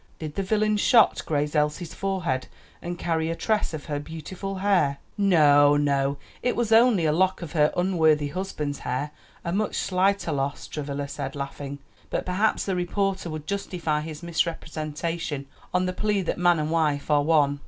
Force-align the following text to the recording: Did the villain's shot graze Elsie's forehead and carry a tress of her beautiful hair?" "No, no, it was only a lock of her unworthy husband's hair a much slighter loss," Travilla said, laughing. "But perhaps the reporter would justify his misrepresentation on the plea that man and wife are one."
Did 0.17 0.33
the 0.33 0.41
villain's 0.41 0.81
shot 0.81 1.21
graze 1.27 1.55
Elsie's 1.55 1.93
forehead 1.93 2.47
and 2.81 2.97
carry 2.97 3.29
a 3.29 3.35
tress 3.35 3.71
of 3.71 3.85
her 3.85 3.99
beautiful 3.99 4.55
hair?" 4.55 4.97
"No, 5.15 5.77
no, 5.77 6.17
it 6.41 6.55
was 6.55 6.71
only 6.71 7.05
a 7.05 7.11
lock 7.11 7.43
of 7.43 7.51
her 7.51 7.71
unworthy 7.77 8.29
husband's 8.29 8.79
hair 8.79 9.11
a 9.45 9.53
much 9.53 9.75
slighter 9.75 10.31
loss," 10.31 10.65
Travilla 10.65 11.07
said, 11.07 11.35
laughing. 11.35 11.77
"But 12.09 12.25
perhaps 12.25 12.65
the 12.65 12.75
reporter 12.75 13.29
would 13.29 13.45
justify 13.45 14.01
his 14.01 14.23
misrepresentation 14.23 15.45
on 15.71 15.85
the 15.85 15.93
plea 15.93 16.23
that 16.23 16.39
man 16.39 16.57
and 16.57 16.71
wife 16.71 17.11
are 17.11 17.21
one." 17.21 17.59